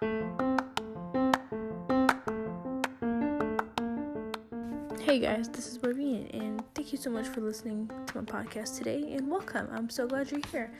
Hey 0.00 0.08
guys, 5.18 5.50
this 5.50 5.68
is 5.68 5.82
Marvine, 5.82 6.30
and 6.32 6.62
thank 6.74 6.90
you 6.92 6.96
so 6.96 7.10
much 7.10 7.26
for 7.28 7.42
listening 7.42 7.90
to 8.06 8.22
my 8.22 8.24
podcast 8.24 8.78
today, 8.78 9.12
and 9.12 9.30
welcome. 9.30 9.68
I'm 9.70 9.90
so 9.90 10.06
glad 10.06 10.30
you're 10.30 10.40
here. 10.50 10.72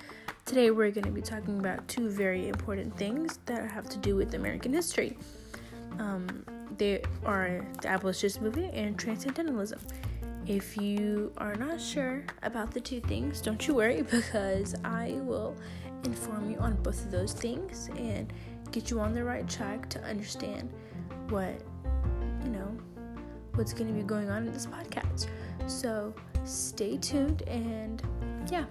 Today, 0.46 0.70
we're 0.70 0.90
going 0.90 1.04
to 1.04 1.10
be 1.10 1.20
talking 1.20 1.58
about 1.58 1.86
two 1.86 2.08
very 2.08 2.48
important 2.48 2.96
things 2.96 3.40
that 3.44 3.70
have 3.70 3.90
to 3.90 3.98
do 3.98 4.16
with 4.16 4.32
American 4.32 4.72
history. 4.72 5.18
Um, 5.98 6.42
they 6.78 7.02
are 7.26 7.66
the 7.82 7.88
abolitionist 7.88 8.40
movement 8.40 8.74
and 8.74 8.98
transcendentalism. 8.98 9.80
If 10.46 10.78
you 10.78 11.30
are 11.36 11.56
not 11.56 11.78
sure 11.78 12.24
about 12.42 12.70
the 12.70 12.80
two 12.80 13.00
things, 13.00 13.42
don't 13.42 13.68
you 13.68 13.74
worry 13.74 14.00
because 14.10 14.74
I 14.82 15.18
will 15.24 15.54
inform 16.04 16.50
you 16.50 16.56
on 16.58 16.74
both 16.82 17.04
of 17.04 17.10
those 17.10 17.34
things 17.34 17.90
and 17.98 18.32
get 18.70 18.90
you 18.90 19.00
on 19.00 19.12
the 19.12 19.24
right 19.24 19.48
track 19.48 19.88
to 19.90 20.02
understand 20.02 20.72
what 21.28 21.60
you 22.44 22.50
know 22.50 22.76
what's 23.54 23.72
going 23.72 23.86
to 23.86 23.92
be 23.92 24.02
going 24.02 24.30
on 24.30 24.46
in 24.46 24.52
this 24.52 24.66
podcast. 24.66 25.26
So 25.66 26.14
stay 26.44 26.96
tuned 26.96 27.42
and 27.42 28.02
yeah. 28.50 28.64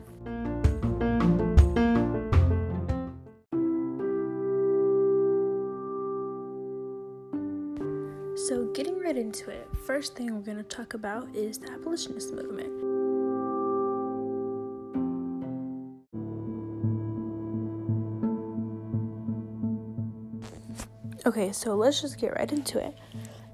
So, 8.48 8.66
getting 8.74 9.00
right 9.00 9.16
into 9.16 9.52
it, 9.52 9.68
first 9.86 10.16
thing 10.16 10.34
we're 10.34 10.42
going 10.42 10.58
to 10.58 10.64
talk 10.64 10.96
about 10.96 11.28
is 11.36 11.60
the 11.60 11.72
abolitionist 11.72 12.34
movement. 12.34 12.79
Okay, 21.26 21.52
so 21.52 21.76
let's 21.76 22.02
just 22.02 22.18
get 22.18 22.36
right 22.36 22.52
into 22.52 22.80
it. 22.80 22.98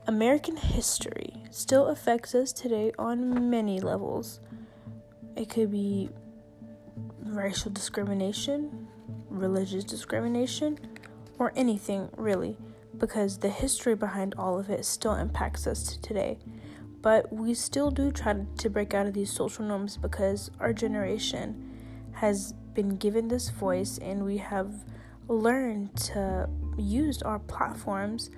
American 0.08 0.56
history 0.56 1.34
still 1.50 1.88
affects 1.88 2.36
us 2.36 2.54
today 2.54 2.92
on 3.00 3.50
many 3.50 3.80
levels. 3.80 4.40
It 5.36 5.50
could 5.50 5.72
be 5.72 6.10
racial 7.24 7.72
discrimination, 7.72 8.88
religious 9.30 9.84
discrimination, 9.84 10.78
or 11.40 11.54
anything 11.56 12.08
really, 12.18 12.56
because 13.00 13.40
the 13.40 13.50
history 13.50 13.96
behind 13.96 14.36
all 14.38 14.60
of 14.60 14.70
it 14.70 14.86
still 14.86 15.16
impacts 15.16 15.66
us 15.66 15.98
today. 15.98 16.38
But 17.02 17.34
we 17.34 17.56
still 17.56 17.90
do 17.90 18.12
try 18.12 18.46
to 18.58 18.70
break 18.70 18.94
out 18.94 19.08
of 19.08 19.14
these 19.14 19.32
social 19.32 19.66
norms 19.66 19.98
because 19.98 20.52
our 20.60 20.72
generation 20.72 21.72
has 22.14 22.54
been 22.76 22.98
given 22.98 23.28
this 23.28 23.50
voice 23.50 23.98
and 23.98 24.24
we 24.24 24.38
have 24.38 24.86
learned 25.28 25.96
to 25.98 26.50
use 26.78 27.22
our 27.22 27.40
platforms 27.40 28.30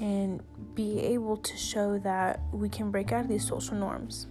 and 0.00 0.42
be 0.74 1.00
able 1.00 1.36
to 1.36 1.56
show 1.56 1.98
that 1.98 2.40
we 2.52 2.68
can 2.68 2.90
break 2.90 3.12
out 3.12 3.22
of 3.22 3.28
these 3.28 3.46
social 3.46 3.74
norms. 3.74 4.26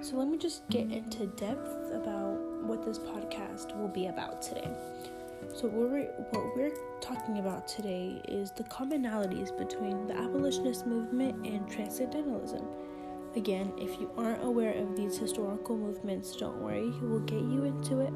So, 0.00 0.16
let 0.16 0.28
me 0.28 0.38
just 0.38 0.68
get 0.70 0.90
into 0.90 1.26
depth 1.26 1.90
about 1.92 2.38
what 2.62 2.84
this 2.84 2.98
podcast 2.98 3.76
will 3.78 3.88
be 3.88 4.06
about 4.06 4.40
today. 4.40 4.70
So, 5.54 5.66
what 5.68 5.90
we're, 5.90 6.04
what 6.30 6.56
we're 6.56 6.72
talking 7.00 7.38
about 7.38 7.66
today 7.66 8.22
is 8.28 8.52
the 8.52 8.64
commonalities 8.64 9.56
between 9.58 10.06
the 10.06 10.16
abolitionist 10.16 10.86
movement 10.86 11.44
and 11.46 11.68
transcendentalism 11.70 12.64
Again, 13.38 13.72
if 13.78 14.00
you 14.00 14.10
aren't 14.18 14.42
aware 14.42 14.72
of 14.72 14.96
these 14.96 15.16
historical 15.16 15.76
movements, 15.76 16.34
don't 16.34 16.60
worry, 16.60 16.92
we'll 17.00 17.20
get 17.20 17.38
you 17.38 17.64
into 17.66 18.00
it 18.00 18.12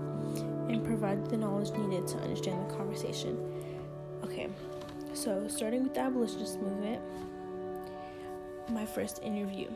and 0.69 0.85
provide 0.85 1.31
the 1.31 1.37
knowledge 1.37 1.71
needed 1.79 2.09
to 2.09 2.19
understand 2.19 2.69
the 2.69 2.75
conversation. 2.75 3.39
Okay, 4.25 4.49
so 5.15 5.47
starting 5.47 5.85
with 5.85 5.95
the 5.95 6.01
abolitionist 6.01 6.61
movement, 6.61 7.01
my 8.71 8.85
first 8.85 9.23
interview. 9.23 9.69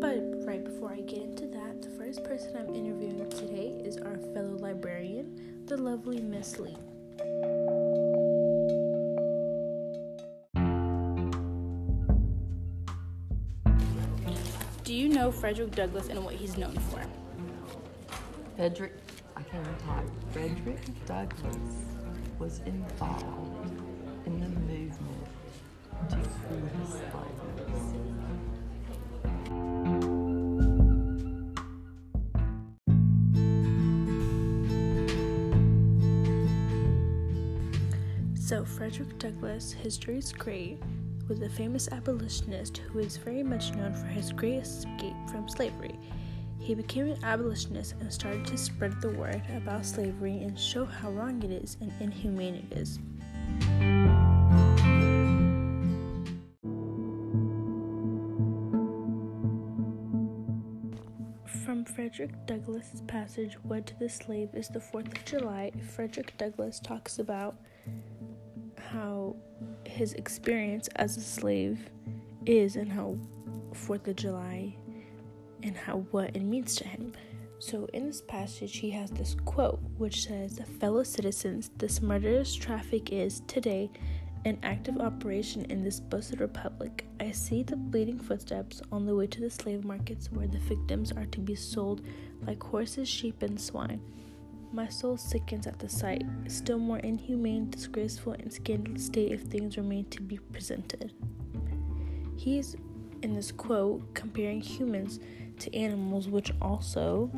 But 0.00 0.44
right 0.44 0.64
before 0.64 0.90
I 0.90 1.02
get 1.02 1.22
into 1.22 1.46
that, 1.46 1.82
the 1.82 1.90
first 1.96 2.24
person 2.24 2.56
I'm 2.56 2.74
interviewing 2.74 3.30
today 3.30 3.80
is 3.84 3.96
our 3.98 4.18
fellow 4.34 4.56
librarian, 4.58 5.64
the 5.66 5.76
lovely 5.76 6.20
Miss 6.20 6.58
Lee. 6.58 6.76
Know 15.20 15.30
Frederick 15.30 15.72
Douglass 15.72 16.08
and 16.08 16.24
what 16.24 16.32
he's 16.34 16.56
known 16.56 16.74
for? 16.78 17.02
Frederick, 18.56 18.94
I 19.36 19.42
can't 19.42 19.66
even 19.66 19.78
type. 19.86 20.08
Frederick 20.32 20.80
Douglass 21.04 21.84
was 22.38 22.60
involved 22.64 23.70
in 24.24 24.40
the 24.40 24.48
movement 24.48 25.26
to 26.08 26.16
free 26.16 26.62
slaves. 26.86 27.40
So, 38.34 38.64
Frederick 38.64 39.18
Douglass, 39.18 39.72
history 39.72 40.16
is 40.16 40.32
great, 40.32 40.78
was 41.30 41.40
a 41.42 41.48
famous 41.48 41.88
abolitionist 41.92 42.78
who 42.78 42.98
is 42.98 43.16
very 43.16 43.44
much 43.44 43.72
known 43.76 43.94
for 43.94 44.06
his 44.06 44.32
great 44.32 44.54
escape 44.54 45.14
from 45.30 45.48
slavery. 45.48 45.96
He 46.58 46.74
became 46.74 47.06
an 47.06 47.22
abolitionist 47.22 47.94
and 48.00 48.12
started 48.12 48.44
to 48.46 48.58
spread 48.58 49.00
the 49.00 49.10
word 49.10 49.40
about 49.56 49.86
slavery 49.86 50.38
and 50.42 50.58
show 50.58 50.84
how 50.84 51.12
wrong 51.12 51.40
it 51.44 51.52
is 51.52 51.76
and 51.80 51.92
inhumane 52.00 52.56
it 52.56 52.76
is. 52.76 52.98
From 61.64 61.84
Frederick 61.84 62.32
Douglass's 62.46 63.02
passage, 63.02 63.56
What 63.62 63.86
to 63.86 63.98
the 64.00 64.08
Slave 64.08 64.48
is 64.54 64.66
the 64.66 64.80
4th 64.80 65.16
of 65.16 65.24
July. 65.24 65.70
Frederick 65.94 66.36
Douglass 66.38 66.80
talks 66.80 67.20
about 67.20 67.54
how 68.76 69.36
his 70.00 70.14
experience 70.14 70.88
as 70.96 71.18
a 71.18 71.20
slave 71.20 71.90
is 72.46 72.76
and 72.76 72.90
how 72.90 73.18
Fourth 73.74 74.08
of 74.08 74.16
July 74.16 74.74
and 75.62 75.76
how 75.76 75.98
what 76.10 76.34
it 76.34 76.42
means 76.42 76.74
to 76.76 76.88
him. 76.88 77.12
So 77.58 77.86
in 77.92 78.06
this 78.06 78.22
passage 78.22 78.78
he 78.78 78.90
has 78.92 79.10
this 79.10 79.36
quote 79.44 79.78
which 79.98 80.24
says, 80.26 80.58
Fellow 80.80 81.02
citizens, 81.02 81.70
this 81.76 82.00
murderous 82.00 82.54
traffic 82.54 83.12
is 83.12 83.42
today 83.46 83.90
an 84.46 84.58
active 84.62 84.96
operation 84.96 85.66
in 85.66 85.84
this 85.84 86.00
blessed 86.00 86.40
republic. 86.40 87.04
I 87.20 87.32
see 87.32 87.62
the 87.62 87.76
bleeding 87.76 88.18
footsteps 88.18 88.80
on 88.90 89.04
the 89.04 89.14
way 89.14 89.26
to 89.26 89.40
the 89.42 89.50
slave 89.50 89.84
markets 89.84 90.32
where 90.32 90.48
the 90.48 90.60
victims 90.60 91.12
are 91.12 91.26
to 91.26 91.40
be 91.40 91.54
sold 91.54 92.00
like 92.46 92.62
horses, 92.62 93.06
sheep, 93.06 93.42
and 93.42 93.60
swine. 93.60 94.00
My 94.72 94.88
soul 94.88 95.16
sickens 95.16 95.66
at 95.66 95.80
the 95.80 95.88
sight. 95.88 96.22
Still 96.46 96.78
more 96.78 96.98
inhumane, 96.98 97.70
disgraceful, 97.70 98.34
and 98.34 98.52
scandalous 98.52 99.06
state 99.06 99.32
if 99.32 99.42
things 99.42 99.76
remain 99.76 100.04
to 100.10 100.22
be 100.22 100.38
presented. 100.38 101.12
He's 102.36 102.76
in 103.22 103.34
this 103.34 103.50
quote 103.50 104.14
comparing 104.14 104.60
humans 104.60 105.18
to 105.58 105.74
animals, 105.74 106.28
which 106.28 106.52
also 106.62 107.30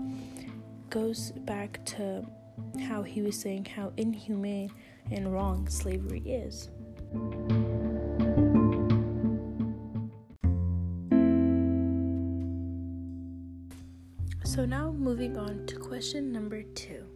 goes 0.91 1.33
back 1.33 1.83
to 1.87 2.27
how 2.87 3.03
he 3.03 3.23
was 3.23 3.39
saying 3.39 3.65
how 3.65 3.93
inhumane 3.97 4.71
and 5.11 5.33
wrong 5.33 5.67
slavery 5.69 6.21
is. 6.21 6.69
So, 14.45 14.67
now 14.67 14.93
moving 14.93 15.39
on 15.39 15.65
to 15.67 15.77
question 15.77 16.31
number 16.31 16.63
two. 16.63 17.07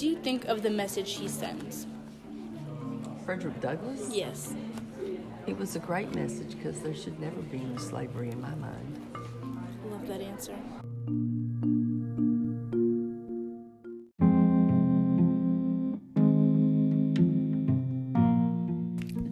Do 0.00 0.08
you 0.08 0.16
think 0.16 0.46
of 0.46 0.62
the 0.62 0.70
message 0.70 1.16
he 1.16 1.28
sends? 1.28 1.86
Frederick 3.26 3.60
Douglass? 3.60 4.08
Yes. 4.10 4.54
It 5.46 5.58
was 5.58 5.76
a 5.76 5.78
great 5.78 6.14
message 6.14 6.56
because 6.56 6.80
there 6.80 6.94
should 6.94 7.20
never 7.20 7.42
be 7.42 7.58
any 7.58 7.76
slavery 7.76 8.30
in 8.30 8.40
my 8.40 8.54
mind. 8.54 8.98
Love 9.84 10.08
that 10.08 10.22
answer. 10.22 10.54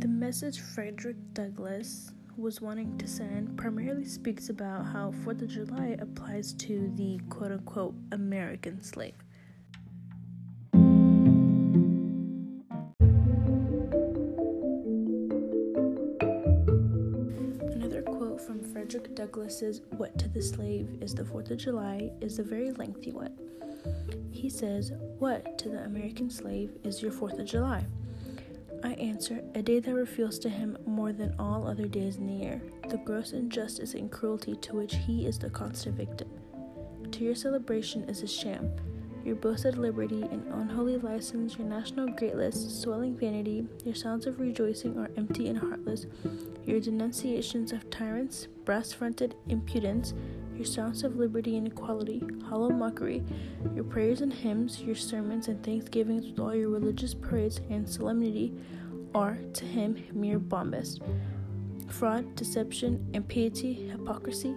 The 0.00 0.08
message 0.08 0.60
Frederick 0.60 1.16
Douglass 1.32 2.12
was 2.36 2.60
wanting 2.60 2.98
to 2.98 3.08
send 3.08 3.56
primarily 3.56 4.04
speaks 4.04 4.50
about 4.50 4.84
how 4.84 5.14
4th 5.24 5.40
of 5.40 5.48
July 5.48 5.96
applies 5.98 6.52
to 6.52 6.92
the 6.96 7.18
quote 7.30 7.52
unquote 7.52 7.94
American 8.12 8.82
slave. 8.82 9.14
Frederick 18.90 19.16
Douglass's 19.16 19.82
What 19.98 20.18
to 20.18 20.28
the 20.28 20.40
Slave 20.40 20.88
is 21.02 21.14
the 21.14 21.22
4th 21.22 21.50
of 21.50 21.58
July 21.58 22.10
is 22.22 22.38
a 22.38 22.42
very 22.42 22.72
lengthy 22.72 23.12
one. 23.12 23.36
He 24.30 24.48
says, 24.48 24.92
What 25.18 25.58
to 25.58 25.68
the 25.68 25.84
American 25.84 26.30
slave 26.30 26.70
is 26.84 27.02
your 27.02 27.12
4th 27.12 27.38
of 27.38 27.44
July? 27.44 27.84
I 28.82 28.94
answer, 28.94 29.44
a 29.54 29.60
day 29.60 29.80
that 29.80 29.92
reveals 29.92 30.38
to 30.38 30.48
him 30.48 30.78
more 30.86 31.12
than 31.12 31.34
all 31.38 31.68
other 31.68 31.86
days 31.86 32.16
in 32.16 32.28
the 32.28 32.32
year 32.32 32.62
the 32.88 32.96
gross 32.96 33.32
injustice 33.32 33.92
and 33.92 34.10
cruelty 34.10 34.56
to 34.56 34.76
which 34.76 34.94
he 34.94 35.26
is 35.26 35.38
the 35.38 35.50
constant 35.50 35.94
victim. 35.94 36.30
To 37.10 37.24
your 37.24 37.34
celebration 37.34 38.04
is 38.04 38.22
a 38.22 38.26
sham, 38.26 38.70
your 39.28 39.36
boasted 39.36 39.76
liberty 39.76 40.22
and 40.22 40.42
unholy 40.54 40.96
license, 40.96 41.58
your 41.58 41.68
national 41.68 42.08
greatness, 42.08 42.80
swelling 42.80 43.14
vanity, 43.14 43.66
your 43.84 43.94
sounds 43.94 44.26
of 44.26 44.40
rejoicing 44.40 44.96
are 44.96 45.10
empty 45.18 45.48
and 45.48 45.58
heartless, 45.58 46.06
your 46.64 46.80
denunciations 46.80 47.70
of 47.70 47.90
tyrants, 47.90 48.48
brass 48.64 48.90
fronted 48.90 49.34
impudence, 49.50 50.14
your 50.56 50.64
sounds 50.64 51.04
of 51.04 51.16
liberty 51.16 51.58
and 51.58 51.66
equality, 51.66 52.22
hollow 52.48 52.70
mockery, 52.70 53.22
your 53.74 53.84
prayers 53.84 54.22
and 54.22 54.32
hymns, 54.32 54.80
your 54.80 54.96
sermons 54.96 55.48
and 55.48 55.62
thanksgivings 55.62 56.24
with 56.24 56.40
all 56.40 56.54
your 56.54 56.70
religious 56.70 57.12
parades 57.12 57.60
and 57.68 57.86
solemnity 57.86 58.54
are 59.14 59.38
to 59.52 59.66
him 59.66 60.02
mere 60.14 60.38
bombast. 60.38 61.02
Fraud, 61.88 62.34
deception, 62.34 63.06
impiety, 63.12 63.90
hypocrisy, 63.90 64.54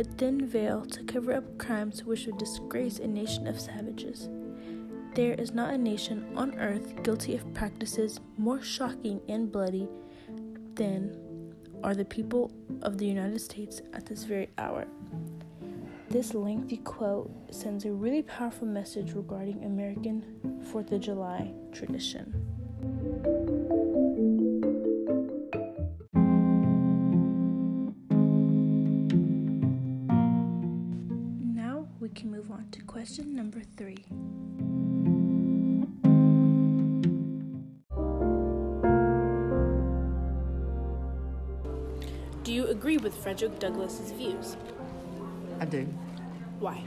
a 0.00 0.04
thin 0.04 0.46
veil 0.46 0.84
to 0.86 1.02
cover 1.04 1.32
up 1.32 1.58
crimes 1.58 2.04
which 2.04 2.26
would 2.26 2.38
disgrace 2.38 2.98
a 2.98 3.06
nation 3.06 3.46
of 3.46 3.60
savages. 3.60 4.28
There 5.14 5.34
is 5.34 5.52
not 5.52 5.74
a 5.74 5.78
nation 5.78 6.32
on 6.36 6.54
earth 6.58 7.02
guilty 7.02 7.34
of 7.34 7.52
practices 7.54 8.20
more 8.36 8.62
shocking 8.62 9.20
and 9.28 9.50
bloody 9.50 9.88
than 10.74 11.54
are 11.82 11.94
the 11.94 12.04
people 12.04 12.52
of 12.82 12.98
the 12.98 13.06
United 13.06 13.40
States 13.40 13.82
at 13.92 14.06
this 14.06 14.24
very 14.24 14.48
hour. 14.58 14.86
This 16.10 16.32
lengthy 16.32 16.78
quote 16.78 17.30
sends 17.50 17.84
a 17.84 17.92
really 17.92 18.22
powerful 18.22 18.66
message 18.66 19.12
regarding 19.12 19.64
American 19.64 20.24
4th 20.72 20.92
of 20.92 21.00
July 21.00 21.52
tradition. 21.72 22.32
We 32.08 32.14
can 32.14 32.30
move 32.30 32.50
on 32.50 32.66
to 32.70 32.80
question 32.82 33.36
number 33.36 33.60
three. 33.76 34.04
Do 42.44 42.52
you 42.54 42.68
agree 42.68 42.96
with 42.96 43.14
Frederick 43.14 43.58
Douglass's 43.58 44.12
views? 44.12 44.56
I 45.60 45.66
do. 45.66 45.86
Why? 46.60 46.82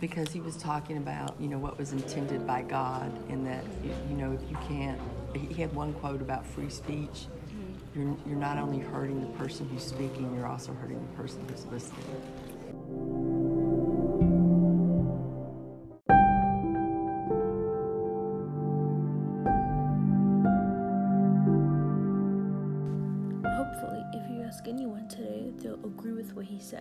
Because 0.00 0.32
he 0.32 0.40
was 0.40 0.56
talking 0.56 0.96
about, 0.96 1.34
you 1.38 1.48
know, 1.48 1.58
what 1.58 1.76
was 1.78 1.92
intended 1.92 2.46
by 2.46 2.62
God, 2.62 3.12
and 3.28 3.46
that, 3.46 3.62
you, 3.82 3.90
you 4.08 4.16
know, 4.16 4.32
if 4.32 4.40
you 4.50 4.56
can't, 4.66 4.98
he 5.34 5.60
had 5.60 5.74
one 5.74 5.92
quote 5.94 6.22
about 6.22 6.46
free 6.46 6.70
speech. 6.70 7.26
Mm-hmm. 7.26 8.00
You're, 8.00 8.16
you're 8.26 8.36
not 8.38 8.56
only 8.56 8.78
hurting 8.78 9.20
the 9.20 9.38
person 9.38 9.68
who's 9.68 9.84
speaking, 9.84 10.34
you're 10.34 10.46
also 10.46 10.72
hurting 10.72 10.98
the 10.98 11.22
person 11.22 11.46
who's 11.46 11.66
listening. 11.66 13.33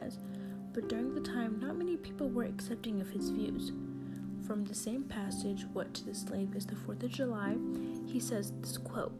Says. 0.03 0.17
But 0.73 0.89
during 0.89 1.13
the 1.13 1.21
time, 1.21 1.59
not 1.59 1.77
many 1.77 1.97
people 1.97 2.29
were 2.29 2.43
accepting 2.43 2.99
of 2.99 3.09
his 3.09 3.29
views. 3.29 3.71
From 4.45 4.65
the 4.65 4.75
same 4.75 5.03
passage, 5.03 5.65
What 5.73 5.93
to 5.93 6.05
the 6.05 6.15
Slave 6.15 6.55
is 6.55 6.65
the 6.65 6.75
4th 6.75 7.03
of 7.03 7.11
July, 7.11 7.55
he 8.05 8.19
says 8.19 8.51
this 8.59 8.77
quote 8.77 9.13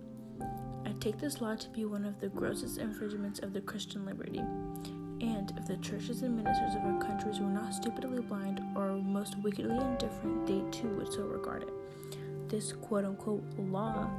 I 0.85 0.91
take 0.99 1.17
this 1.17 1.39
law 1.39 1.55
to 1.55 1.69
be 1.69 1.85
one 1.85 2.05
of 2.05 2.19
the 2.19 2.29
grossest 2.29 2.77
infringements 2.77 3.39
of 3.39 3.53
the 3.53 3.61
Christian 3.61 4.05
liberty. 4.05 4.39
And 4.39 5.53
if 5.57 5.65
the 5.65 5.77
churches 5.77 6.23
and 6.23 6.35
ministers 6.35 6.75
of 6.75 6.81
our 6.81 6.99
countries 6.99 7.39
were 7.39 7.45
not 7.45 7.73
stupidly 7.73 8.21
blind 8.21 8.61
or 8.75 8.91
most 8.91 9.37
wickedly 9.39 9.77
indifferent, 9.77 10.45
they 10.45 10.61
too 10.77 10.89
would 10.97 11.13
so 11.13 11.21
regard 11.21 11.63
it. 11.63 12.49
This 12.49 12.73
quote 12.73 13.05
unquote 13.05 13.43
law 13.57 14.09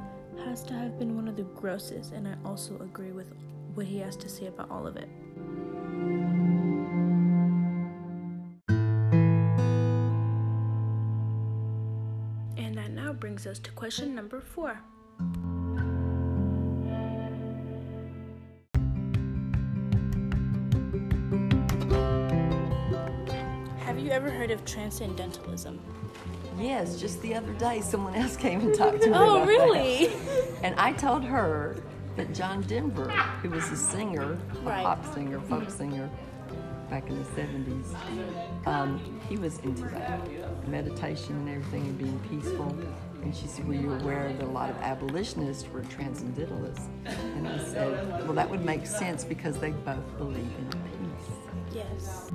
has 0.43 0.63
to 0.63 0.73
have 0.73 0.97
been 0.97 1.15
one 1.15 1.27
of 1.27 1.35
the 1.35 1.43
grossest, 1.43 2.13
and 2.13 2.27
I 2.27 2.35
also 2.43 2.79
agree 2.79 3.11
with 3.11 3.31
what 3.75 3.85
he 3.85 3.99
has 3.99 4.17
to 4.17 4.29
say 4.29 4.47
about 4.47 4.71
all 4.71 4.87
of 4.87 4.97
it. 4.97 5.09
To 13.59 13.71
question 13.71 14.15
number 14.15 14.41
four. 14.41 14.79
Have 23.79 23.99
you 23.99 24.09
ever 24.11 24.29
heard 24.29 24.51
of 24.51 24.65
transcendentalism? 24.65 25.79
Yes, 26.57 26.99
just 26.99 27.21
the 27.21 27.35
other 27.35 27.53
day, 27.53 27.81
someone 27.81 28.15
else 28.15 28.35
came 28.35 28.61
and 28.61 28.73
talked 28.73 29.01
to 29.03 29.09
me. 29.09 29.13
Oh, 29.15 29.37
about 29.37 29.47
really? 29.47 30.07
that. 30.07 30.47
And 30.63 30.75
I 30.79 30.93
told 30.93 31.23
her 31.23 31.77
that 32.15 32.33
John 32.33 32.61
Denver, 32.63 33.09
who 33.41 33.49
was 33.49 33.69
a 33.71 33.75
singer, 33.75 34.33
a 34.33 34.59
Right. 34.59 34.83
pop 34.83 35.05
singer, 35.13 35.39
folk 35.41 35.69
singer, 35.69 36.09
back 36.89 37.09
in 37.09 37.17
the 37.17 37.29
70s, 37.31 37.93
um, 38.65 38.99
he 39.27 39.37
was 39.37 39.59
into 39.59 39.83
that 39.89 40.19
meditation 40.67 41.35
and 41.35 41.49
everything 41.49 41.81
and 41.81 41.97
being 41.97 42.19
peaceful. 42.29 42.75
And 43.25 43.35
she 43.35 43.47
said, 43.47 43.67
Were 43.67 43.73
you 43.73 43.91
aware 43.91 44.31
that 44.31 44.43
a 44.43 44.45
lot 44.45 44.69
of 44.69 44.77
abolitionists 44.83 45.67
were 45.73 45.81
transcendentalists? 45.81 46.87
And 47.05 47.47
I 47.47 47.57
said, 47.57 48.23
Well, 48.25 48.33
that 48.33 48.47
would 48.47 48.63
make 48.63 48.85
sense 48.85 49.23
because 49.23 49.57
they 49.57 49.71
both 49.71 50.17
believe 50.19 50.37
in 50.37 50.69
peace. 50.69 51.31
Yes. 51.73 52.29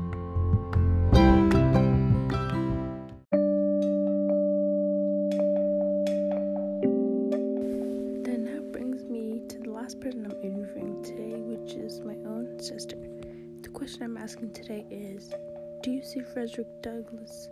Then 8.25 8.45
that 8.47 8.73
brings 8.73 9.05
me 9.05 9.43
to 9.49 9.59
the 9.61 9.71
last 9.71 10.01
person 10.01 10.27
I'm 10.27 10.43
interviewing 10.43 11.05
today, 11.05 11.37
which 11.37 11.75
is 11.75 12.01
my 12.01 12.15
own 12.29 12.59
sister. 12.59 12.97
The 13.63 13.69
question 13.69 14.03
I'm 14.03 14.17
asking 14.17 14.55
today 14.55 14.85
is 14.91 15.33
Do 15.85 15.93
you 15.93 16.03
see 16.03 16.19
Frederick 16.19 16.67
Douglass 16.83 17.49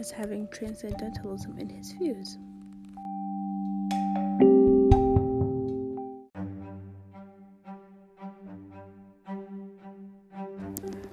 as 0.00 0.10
having 0.10 0.48
transcendentalism 0.48 1.58
in 1.58 1.68
his 1.68 1.92
views? 1.92 2.38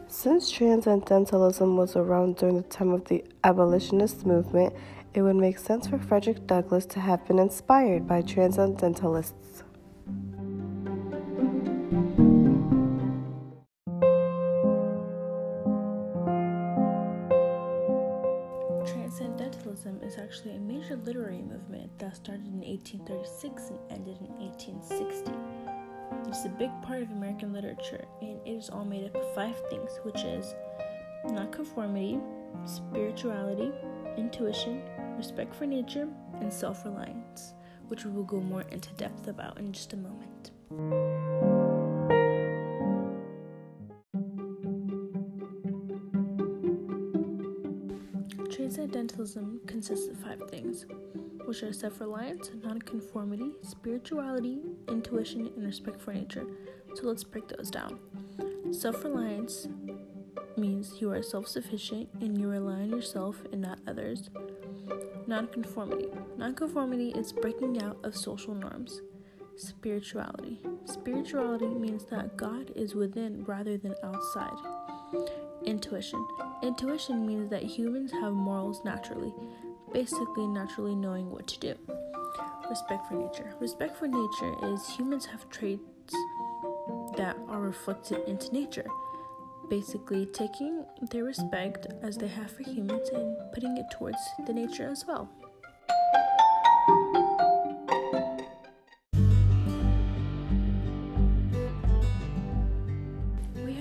Since 0.08 0.50
transcendentalism 0.52 1.76
was 1.76 1.98
around 1.98 2.38
during 2.38 2.56
the 2.56 2.64
time 2.64 2.94
of 2.94 3.04
the 3.06 3.26
abolitionist 3.44 4.26
movement, 4.26 4.74
it 5.14 5.22
would 5.22 5.36
make 5.36 5.58
sense 5.58 5.88
for 5.88 6.00
Frederick 6.00 6.48
Douglass 6.48 6.86
to 6.86 7.02
have 7.02 7.28
been 7.28 7.40
inspired 7.40 8.08
by 8.08 8.22
transcendentalists. 8.22 9.64
Transcendentalism 19.48 20.04
is 20.04 20.18
actually 20.18 20.56
a 20.56 20.60
major 20.60 20.98
literary 20.98 21.42
movement 21.42 21.98
that 22.00 22.18
started 22.18 22.46
in 22.48 22.60
1836 22.60 23.70
and 23.70 23.80
ended 23.90 24.18
in 24.20 24.28
1860. 24.40 25.32
It's 26.28 26.46
a 26.46 26.50
big 26.50 26.70
part 26.82 27.02
of 27.02 27.12
American 27.12 27.54
literature, 27.54 28.04
and 28.22 28.42
it 28.46 28.50
is 28.50 28.70
all 28.70 28.84
made 28.84 29.06
up 29.06 29.16
of 29.16 29.36
five 29.36 29.56
things, 29.70 30.00
which 30.04 30.22
is 30.24 30.54
nonconformity, 31.30 32.20
spirituality, 32.66 33.72
intuition, 34.18 34.82
respect 35.16 35.56
for 35.56 35.66
nature, 35.66 36.10
and 36.42 36.52
self 36.52 36.84
reliance, 36.84 37.54
which 37.88 38.04
we 38.04 38.12
will 38.12 38.26
go 38.26 38.42
more 38.42 38.64
into 38.64 38.92
depth 38.96 39.30
about 39.30 39.58
in 39.60 39.72
just 39.72 39.94
a 39.94 39.98
moment. 39.98 41.17
Transcendentalism 48.58 49.62
consists 49.68 50.08
of 50.08 50.18
five 50.18 50.42
things, 50.50 50.88
which 51.46 51.62
are 51.62 51.72
self 51.72 52.00
reliance, 52.00 52.50
nonconformity, 52.64 53.52
spirituality, 53.62 54.62
intuition, 54.88 55.52
and 55.56 55.64
respect 55.64 56.02
for 56.02 56.12
nature. 56.12 56.48
So 56.96 57.06
let's 57.06 57.24
break 57.24 57.48
those 57.50 57.70
down. 57.70 58.00
Self 58.72 59.04
reliance 59.04 59.68
means 60.58 61.00
you 61.00 61.12
are 61.12 61.22
self 61.22 61.48
sufficient 61.48 62.10
and 62.20 62.36
you 62.36 62.50
rely 62.50 62.82
on 62.82 62.90
yourself 62.90 63.44
and 63.52 63.62
not 63.62 63.78
others. 63.88 64.32
Nonconformity. 65.28 66.08
Nonconformity 66.36 67.12
is 67.12 67.32
breaking 67.32 67.84
out 67.84 68.00
of 68.04 68.18
social 68.18 68.56
norms. 68.56 69.04
Spirituality. 69.56 70.60
Spirituality 70.86 71.68
means 71.68 72.06
that 72.06 72.36
God 72.36 72.72
is 72.76 72.96
within 72.96 73.44
rather 73.44 73.78
than 73.78 73.94
outside. 74.04 74.58
Intuition. 75.68 76.26
Intuition 76.64 77.28
means 77.28 77.50
that 77.50 77.62
humans 77.62 78.12
have 78.12 78.34
morals 78.34 78.82
naturally, 78.86 79.34
basically, 79.94 80.48
naturally 80.48 80.96
knowing 80.96 81.30
what 81.30 81.46
to 81.48 81.60
do. 81.60 81.76
Respect 82.70 83.08
for 83.08 83.16
nature. 83.16 83.54
Respect 83.60 83.98
for 83.98 84.08
nature 84.08 84.56
is 84.64 84.88
humans 84.88 85.26
have 85.26 85.50
traits 85.50 86.16
that 87.18 87.38
are 87.50 87.60
reflected 87.60 88.28
into 88.28 88.52
nature 88.54 88.88
basically 89.70 90.26
taking 90.28 90.86
their 91.12 91.24
respect 91.24 91.88
as 92.02 92.18
they 92.18 92.28
have 92.28 92.50
for 92.50 92.64
humans 92.64 93.10
and 93.10 93.36
putting 93.54 93.78
it 93.78 93.86
towards 93.92 94.18
the 94.46 94.54
nature 94.54 94.88
as 94.88 95.06
well. 95.06 95.30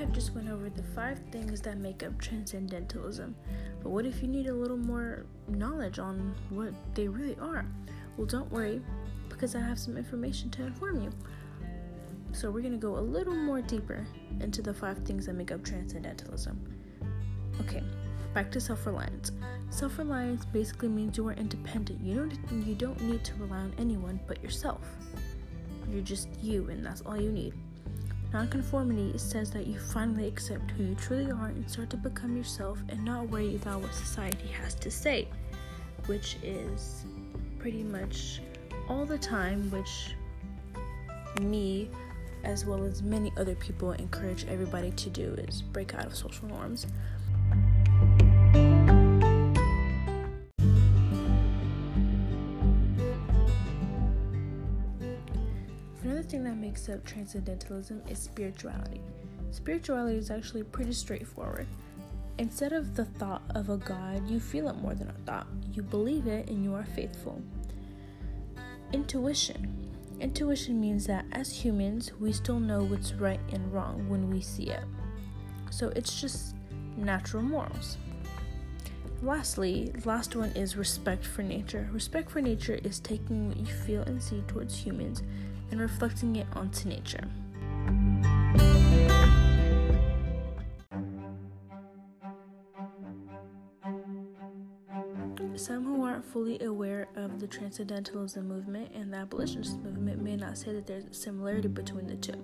Have 0.07 0.15
just 0.15 0.35
went 0.35 0.49
over 0.49 0.71
the 0.71 0.83
five 0.83 1.21
things 1.33 1.61
that 1.63 1.79
make 1.79 2.05
up 2.05 2.17
transcendentalism. 2.21 3.35
But 3.83 3.91
what 3.91 4.07
if 4.07 4.23
you 4.23 4.29
need 4.29 4.47
a 4.47 4.55
little 4.55 4.77
more 4.77 5.27
knowledge 5.49 5.99
on 5.99 6.35
what 6.51 6.73
they 6.95 7.09
really 7.09 7.37
are? 7.41 7.67
Well, 8.17 8.27
don't 8.27 8.51
worry 8.53 8.81
because 9.29 9.57
I 9.57 9.61
have 9.61 9.79
some 9.79 9.97
information 9.97 10.49
to 10.51 10.65
inform 10.65 11.03
you. 11.03 11.11
So, 12.33 12.51
we're 12.51 12.61
going 12.61 12.73
to 12.73 12.79
go 12.79 12.99
a 12.99 13.01
little 13.01 13.35
more 13.35 13.63
deeper 13.63 14.07
into 14.41 14.61
the 14.61 14.73
five 14.73 14.99
things 14.99 15.27
that 15.27 15.33
make 15.33 15.51
up 15.51 15.65
transcendentalism. 15.65 16.63
Okay, 17.61 17.83
back 18.35 18.51
to 18.53 18.61
self-reliance. 18.61 19.33
Self-reliance 19.71 20.45
basically 20.47 20.89
means 20.89 21.17
you 21.17 21.27
are 21.29 21.33
independent. 21.33 22.01
You 22.03 22.15
don't 22.15 22.67
you 22.67 22.75
don't 22.75 23.01
need 23.03 23.25
to 23.25 23.35
rely 23.37 23.59
on 23.59 23.73
anyone 23.79 24.21
but 24.27 24.43
yourself. 24.43 24.83
You're 25.91 26.03
just 26.03 26.29
you 26.43 26.69
and 26.69 26.85
that's 26.85 27.01
all 27.01 27.19
you 27.19 27.33
need. 27.33 27.55
Nonconformity 28.33 29.17
says 29.19 29.51
that 29.53 29.67
you 29.67 29.79
finally 29.79 30.27
accept 30.27 30.71
who 30.73 30.85
you 30.85 30.95
truly 30.95 31.31
are 31.31 31.47
and 31.47 31.71
start 31.71 31.91
to 31.91 31.97
become 31.97 32.37
yourself 32.37 32.79
and 32.89 33.05
not 33.05 33.29
worry 33.29 33.57
about 33.57 33.81
what 33.81 33.95
society 33.95 34.49
has 34.49 34.75
to 34.75 34.91
say, 34.91 35.29
which 36.07 36.37
is 36.43 37.05
pretty 37.59 37.83
much 37.83 38.41
all 38.89 39.07
the 39.07 39.19
time, 39.19 39.71
which 39.71 40.15
me 41.41 41.89
as 42.47 42.65
well 42.65 42.85
as 42.85 43.03
many 43.03 43.33
other 43.37 43.55
people, 43.57 43.93
encourage 43.93 44.47
everybody 44.47 44.91
to 44.93 45.11
do 45.11 45.35
is 45.49 45.63
break 45.63 45.95
out 45.95 46.07
of 46.07 46.15
social 46.15 46.47
norms. 46.49 46.87
Another 56.07 56.23
thing 56.23 56.45
that 56.45 56.57
makes 56.57 56.89
up 56.89 57.05
transcendentalism 57.05 58.01
is 58.09 58.21
spirituality. 58.21 59.01
Spirituality 59.51 60.17
is 60.17 60.31
actually 60.31 60.63
pretty 60.63 60.93
straightforward. 60.93 61.67
Instead 62.39 62.73
of 62.73 62.95
the 62.95 63.07
thought 63.07 63.43
of 63.57 63.71
a 63.71 63.77
God, 63.77 64.31
you 64.31 64.39
feel 64.39 64.69
it 64.69 64.77
more 64.77 64.95
than 64.95 65.09
a 65.11 65.25
thought. 65.27 65.49
You 65.73 65.83
believe 65.83 66.29
it 66.29 66.49
and 66.49 66.63
you 66.63 66.75
are 66.75 66.85
faithful. 66.85 67.43
Intuition. 68.93 69.91
Intuition 70.21 70.81
means 70.81 71.09
that 71.09 71.25
as 71.33 71.51
humans, 71.51 72.13
we 72.21 72.33
still 72.33 72.61
know 72.61 72.85
what's 72.85 73.13
right 73.15 73.41
and 73.51 73.73
wrong 73.73 74.09
when 74.09 74.31
we 74.31 74.41
see 74.41 74.69
it. 74.71 74.85
So 75.71 75.89
it's 75.97 76.21
just 76.21 76.55
natural 76.97 77.43
morals. 77.43 77.97
Lastly, 79.27 79.93
last 80.05 80.37
one 80.37 80.51
is 80.51 80.77
respect 80.77 81.27
for 81.27 81.43
nature. 81.43 81.89
Respect 81.93 82.31
for 82.31 82.41
nature 82.41 82.79
is 82.85 83.01
taking 83.01 83.49
what 83.49 83.57
you 83.57 83.67
feel 83.67 84.03
and 84.03 84.23
see 84.23 84.41
towards 84.47 84.79
humans 84.79 85.25
and 85.73 85.81
reflecting 85.81 86.37
it 86.37 86.47
onto 86.55 86.89
nature. 86.89 87.29
Some 95.57 95.85
who 95.85 96.05
aren't 96.05 96.25
fully 96.25 96.63
aware 96.63 97.09
of 97.17 97.41
the 97.41 97.49
Transcendentalism 97.49 98.47
movement 98.47 98.93
and 98.95 99.13
the 99.13 99.17
abolitionist 99.17 99.81
movement 99.81 100.23
may 100.23 100.37
not 100.37 100.57
say 100.57 100.73
that 100.73 100.87
there's 100.87 101.07
a 101.07 101.15
similarity 101.15 101.67
between 101.67 102.07
the 102.07 102.15
two. 102.15 102.41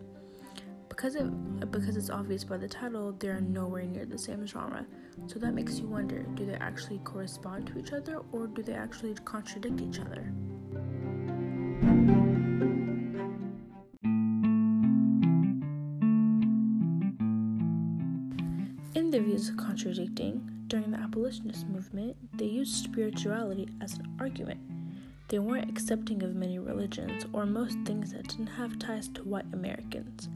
Because 0.94 1.14
it 1.14 1.70
because 1.70 1.96
it's 1.96 2.10
obvious 2.10 2.44
by 2.44 2.58
the 2.58 2.68
title, 2.68 3.12
they 3.18 3.28
are 3.28 3.40
nowhere 3.40 3.84
near 3.84 4.04
the 4.04 4.18
same 4.18 4.46
genre. 4.46 4.84
So 5.26 5.38
that 5.38 5.54
makes 5.54 5.78
you 5.78 5.86
wonder, 5.86 6.22
do 6.34 6.44
they 6.44 6.52
actually 6.52 6.98
correspond 6.98 7.68
to 7.68 7.78
each 7.78 7.92
other 7.92 8.20
or 8.30 8.46
do 8.46 8.62
they 8.62 8.74
actually 8.74 9.14
contradict 9.24 9.80
each 9.80 10.00
other? 10.00 10.30
In 18.94 19.10
the 19.10 19.20
views 19.20 19.48
of 19.48 19.56
contradicting, 19.56 20.46
during 20.66 20.90
the 20.90 20.98
abolitionist 20.98 21.66
movement, 21.68 22.16
they 22.36 22.44
used 22.44 22.84
spirituality 22.84 23.66
as 23.80 23.94
an 23.94 24.14
argument. 24.20 24.60
They 25.28 25.38
weren't 25.38 25.70
accepting 25.70 26.22
of 26.22 26.34
many 26.34 26.58
religions 26.58 27.24
or 27.32 27.46
most 27.46 27.78
things 27.86 28.12
that 28.12 28.28
didn't 28.28 28.48
have 28.48 28.78
ties 28.78 29.08
to 29.08 29.22
white 29.22 29.46
Americans. 29.54 30.28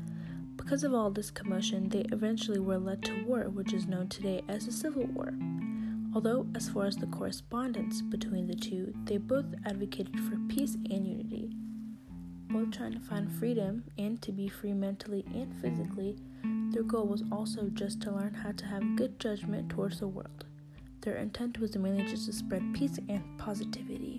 Because 0.66 0.82
of 0.82 0.94
all 0.94 1.11
this 1.11 1.30
commotion, 1.30 1.88
they 1.88 2.04
eventually 2.11 2.58
were 2.58 2.76
led 2.76 3.00
to 3.04 3.25
war, 3.25 3.49
which 3.49 3.73
is 3.73 3.87
known 3.87 4.08
today 4.08 4.42
as 4.49 4.66
the 4.66 4.73
Civil 4.73 5.04
War. 5.04 5.32
Although, 6.12 6.49
as 6.56 6.68
far 6.68 6.87
as 6.87 6.96
the 6.96 7.06
correspondence 7.06 8.02
between 8.02 8.49
the 8.49 8.56
two, 8.56 8.92
they 9.04 9.18
both 9.18 9.44
advocated 9.64 10.18
for 10.18 10.37
peace 10.49 10.75
and 10.75 11.06
unity. 11.06 11.52
Both 12.50 12.73
trying 12.73 12.94
to 12.94 12.99
find 12.99 13.30
freedom 13.30 13.85
and 13.96 14.20
to 14.23 14.32
be 14.32 14.49
free 14.49 14.73
mentally 14.73 15.25
and 15.32 15.54
physically, 15.61 16.16
their 16.73 16.82
goal 16.82 17.06
was 17.06 17.23
also 17.30 17.68
just 17.73 18.02
to 18.02 18.11
learn 18.11 18.35
how 18.35 18.50
to 18.50 18.66
have 18.66 18.96
good 18.96 19.20
judgment 19.20 19.70
towards 19.70 20.00
the 20.00 20.08
world. 20.08 20.46
Their 21.02 21.14
intent 21.14 21.61
was 21.61 21.76
mainly 21.76 22.06
just 22.06 22.26
to 22.26 22.32
spread 22.32 22.75
peace 22.75 22.99
and 23.08 23.23
positivity. 23.38 24.15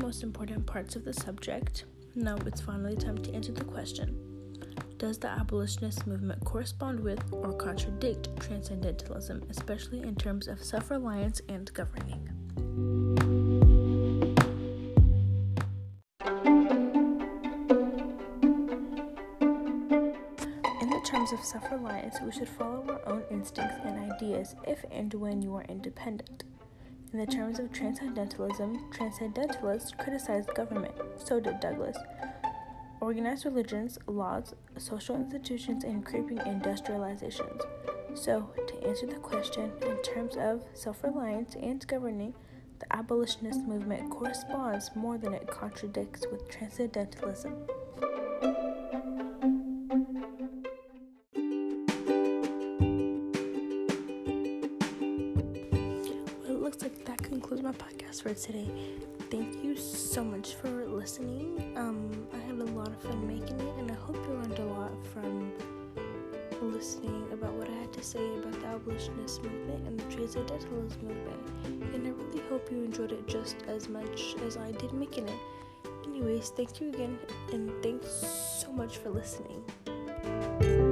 Most 0.00 0.22
important 0.22 0.66
parts 0.66 0.96
of 0.96 1.04
the 1.04 1.12
subject, 1.12 1.84
now 2.14 2.36
it's 2.46 2.60
finally 2.60 2.96
time 2.96 3.18
to 3.18 3.32
answer 3.32 3.52
the 3.52 3.64
question 3.64 4.16
Does 4.98 5.18
the 5.18 5.28
abolitionist 5.28 6.06
movement 6.06 6.44
correspond 6.44 7.00
with 7.00 7.22
or 7.32 7.52
contradict 7.52 8.28
transcendentalism, 8.40 9.42
especially 9.50 10.00
in 10.02 10.14
terms 10.16 10.48
of 10.48 10.62
self 10.62 10.90
reliance 10.90 11.40
and 11.48 11.72
governing? 11.74 12.28
In 20.80 20.90
the 20.90 21.00
terms 21.04 21.32
of 21.32 21.40
self 21.44 21.70
reliance, 21.70 22.16
we 22.20 22.32
should 22.32 22.48
follow 22.48 22.84
our 22.88 23.12
own 23.12 23.24
instincts 23.30 23.76
and 23.84 24.12
ideas 24.12 24.54
if 24.66 24.84
and 24.90 25.12
when 25.14 25.42
you 25.42 25.54
are 25.54 25.64
independent. 25.68 26.44
In 27.10 27.20
the 27.20 27.26
terms 27.26 27.58
of 27.58 27.72
transcendentalism, 27.72 28.90
transcendentalists 28.90 29.96
criticized 29.96 30.52
government, 30.54 30.94
so 31.16 31.40
did 31.40 31.58
Douglass. 31.58 31.96
Organized 33.00 33.46
religions, 33.46 33.98
laws, 34.06 34.54
social 34.76 35.16
institutions, 35.16 35.84
and 35.84 36.04
creeping 36.04 36.36
industrializations. 36.38 37.62
So, 38.14 38.50
to 38.66 38.86
answer 38.86 39.06
the 39.06 39.14
question, 39.14 39.72
in 39.82 40.02
terms 40.02 40.36
of 40.36 40.62
self 40.74 41.02
reliance 41.02 41.54
and 41.54 41.86
governing, 41.86 42.34
the 42.78 42.94
abolitionist 42.94 43.60
movement 43.60 44.10
corresponds 44.10 44.90
more 44.94 45.16
than 45.16 45.32
it 45.32 45.46
contradicts 45.46 46.26
with 46.30 46.46
transcendentalism. 46.50 47.54
Looks 56.82 56.96
like 56.96 57.04
that 57.06 57.22
concludes 57.22 57.62
my 57.62 57.72
podcast 57.72 58.22
for 58.22 58.32
today. 58.34 58.68
Thank 59.30 59.64
you 59.64 59.76
so 59.76 60.22
much 60.22 60.54
for 60.54 60.86
listening. 60.86 61.74
Um, 61.76 62.26
I 62.32 62.38
had 62.38 62.56
a 62.56 62.70
lot 62.72 62.88
of 62.88 63.02
fun 63.02 63.26
making 63.26 63.58
it, 63.58 63.74
and 63.78 63.90
I 63.90 63.94
hope 63.94 64.16
you 64.28 64.34
learned 64.34 64.58
a 64.58 64.64
lot 64.64 64.92
from 65.12 65.52
listening 66.60 67.26
about 67.32 67.52
what 67.54 67.68
I 67.68 67.72
had 67.72 67.92
to 67.94 68.02
say 68.02 68.24
about 68.38 68.60
the 68.60 68.66
abolitionist 68.66 69.42
movement 69.42 69.88
and 69.88 69.98
the 69.98 70.04
transcendentalist 70.14 71.02
movement. 71.02 71.40
And 71.94 72.06
I 72.06 72.10
really 72.10 72.42
hope 72.48 72.70
you 72.70 72.84
enjoyed 72.84 73.12
it 73.12 73.26
just 73.26 73.56
as 73.66 73.88
much 73.88 74.36
as 74.46 74.56
I 74.56 74.70
did 74.72 74.92
making 74.92 75.28
it. 75.28 75.38
Anyways, 76.06 76.50
thank 76.50 76.80
you 76.80 76.90
again, 76.90 77.18
and 77.52 77.72
thanks 77.82 78.08
so 78.62 78.72
much 78.72 78.98
for 78.98 79.10
listening. 79.10 80.87